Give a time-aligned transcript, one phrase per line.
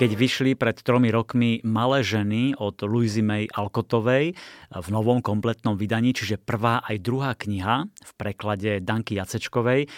[0.00, 4.32] keď vyšli pred tromi rokmi Malé ženy od Louisy May Alcottovej
[4.72, 9.92] v novom kompletnom vydaní, čiže prvá aj druhá kniha v preklade Danky Jacečkovej.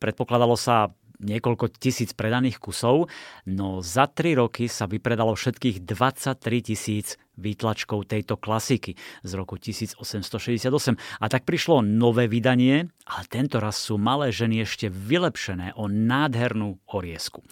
[0.00, 0.88] Predpokladalo sa
[1.20, 3.12] niekoľko tisíc predaných kusov,
[3.44, 10.96] no za tri roky sa vypredalo všetkých 23 tisíc výtlačkov tejto klasiky z roku 1868.
[11.20, 16.80] A tak prišlo nové vydanie, ale tento raz sú malé ženy ešte vylepšené o nádhernú
[16.88, 17.44] oriesku.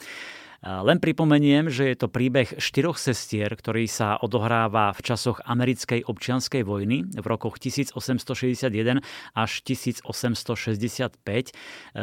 [0.60, 6.68] Len pripomeniem, že je to príbeh štyroch sestier, ktorý sa odohráva v časoch americkej občianskej
[6.68, 9.00] vojny v rokoch 1861
[9.32, 10.04] až 1865,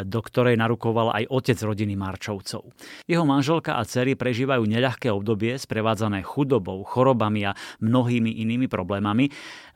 [0.09, 2.73] do ktorej narukoval aj otec rodiny Marčovcov.
[3.05, 9.29] Jeho manželka a dcery prežívajú neľahké obdobie sprevádzané chudobou, chorobami a mnohými inými problémami.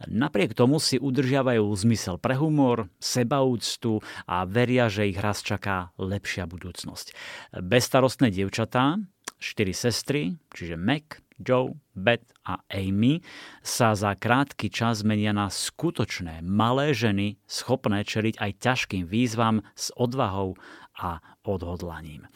[0.09, 6.49] Napriek tomu si udržiavajú zmysel pre humor, sebaúctu a veria, že ich raz čaká lepšia
[6.49, 7.13] budúcnosť.
[7.61, 9.03] Bezstarostné dievčatá dievčatá,
[9.41, 10.21] štyri sestry,
[10.55, 13.19] čiže Mac, Joe, Beth a Amy,
[13.59, 19.91] sa za krátky čas menia na skutočné malé ženy, schopné čeliť aj ťažkým výzvam s
[19.99, 20.55] odvahou
[20.95, 22.31] a odhodlaním.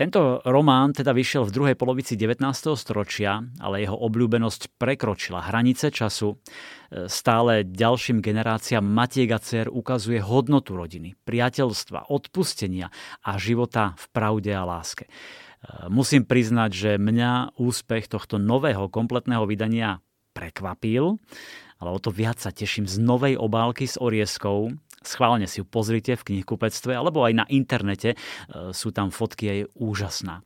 [0.00, 2.40] Tento román teda vyšiel v druhej polovici 19.
[2.72, 6.40] storočia, ale jeho obľúbenosť prekročila hranice času.
[7.04, 12.88] Stále ďalším generáciám matiek a dcer ukazuje hodnotu rodiny, priateľstva, odpustenia
[13.20, 15.04] a života v pravde a láske.
[15.92, 20.00] Musím priznať, že mňa úspech tohto nového kompletného vydania
[20.32, 21.20] prekvapil,
[21.76, 26.12] ale o to viac sa teším z novej obálky s orieskou, Schválne si ju pozrite
[26.12, 28.16] v knihkupectve alebo aj na internete, e,
[28.76, 30.44] sú tam fotky aj úžasná.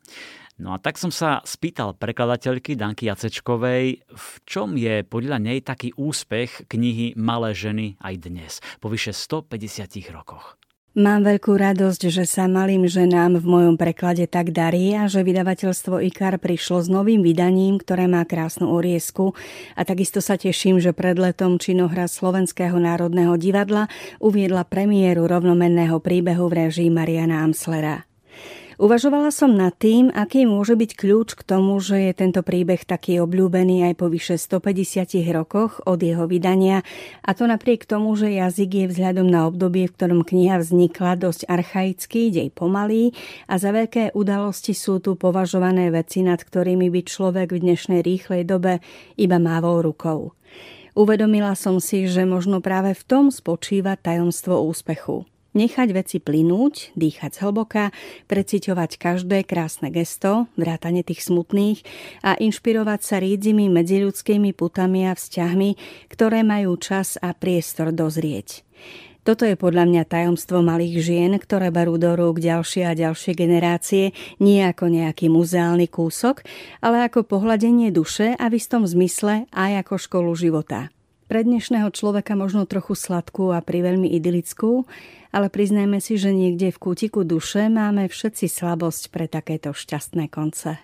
[0.62, 5.90] No a tak som sa spýtal prekladateľky Danky Jacečkovej, v čom je podľa nej taký
[5.98, 10.54] úspech knihy Malé ženy aj dnes, po vyše 150 rokoch.
[10.94, 15.98] Mám veľkú radosť, že sa malým ženám v mojom preklade tak darí a že vydavateľstvo
[15.98, 19.34] IKAR prišlo s novým vydaním, ktoré má krásnu oriesku
[19.74, 23.90] a takisto sa teším, že pred letom činohra Slovenského národného divadla
[24.22, 28.06] uviedla premiéru rovnomenného príbehu v režii Mariana Amslera.
[28.74, 33.22] Uvažovala som nad tým, aký môže byť kľúč k tomu, že je tento príbeh taký
[33.22, 36.82] obľúbený aj po vyše 150 rokoch od jeho vydania
[37.22, 41.46] a to napriek tomu, že jazyk je vzhľadom na obdobie, v ktorom kniha vznikla, dosť
[41.46, 43.14] archaický, dej pomalý
[43.46, 48.42] a za veľké udalosti sú tu považované veci, nad ktorými by človek v dnešnej rýchlej
[48.42, 48.82] dobe
[49.14, 50.34] iba mávol rukou.
[50.98, 55.30] Uvedomila som si, že možno práve v tom spočíva tajomstvo úspechu.
[55.54, 57.94] Nechať veci plynúť, dýchať zhlboka,
[58.26, 61.86] preciťovať každé krásne gesto, vrátane tých smutných
[62.26, 65.70] a inšpirovať sa rídzimi medziľudskými putami a vzťahmi,
[66.10, 68.66] ktoré majú čas a priestor dozrieť.
[69.24, 74.12] Toto je podľa mňa tajomstvo malých žien, ktoré berú do rúk ďalšie a ďalšie generácie
[74.36, 76.44] nie ako nejaký muzeálny kúsok,
[76.84, 80.92] ale ako pohľadenie duše a v istom zmysle aj ako školu života.
[81.34, 84.86] Pre dnešného človeka možno trochu sladkú a priveľmi idylickú,
[85.34, 90.78] ale priznajme si, že niekde v kútiku duše máme všetci slabosť pre takéto šťastné konce.